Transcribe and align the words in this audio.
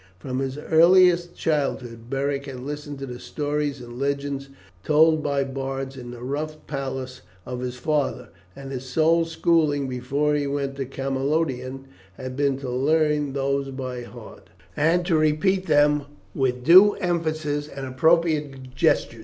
From 0.17 0.39
his 0.39 0.57
earliest 0.57 1.35
childhood 1.35 2.09
Beric 2.09 2.47
had 2.47 2.59
listened 2.61 2.97
to 2.97 3.05
the 3.05 3.19
stories 3.19 3.79
and 3.81 3.99
legends 3.99 4.49
told 4.83 5.21
by 5.21 5.43
bards 5.43 5.95
in 5.95 6.09
the 6.09 6.23
rough 6.23 6.57
palace 6.65 7.21
of 7.45 7.59
his 7.59 7.75
father, 7.75 8.29
and 8.55 8.71
his 8.71 8.83
sole 8.89 9.25
schooling 9.25 9.87
before 9.87 10.33
he 10.33 10.47
went 10.47 10.75
to 10.77 10.85
Camalodunum 10.87 11.85
had 12.15 12.35
been 12.35 12.57
to 12.57 12.69
learn 12.71 13.33
these 13.33 13.67
by 13.69 14.01
heart, 14.01 14.49
and 14.75 15.05
to 15.05 15.15
repeat 15.15 15.67
them 15.67 16.05
with 16.33 16.63
due 16.63 16.93
emphasis 16.95 17.67
and 17.67 17.85
appropriate 17.85 18.73
gesture. 18.73 19.19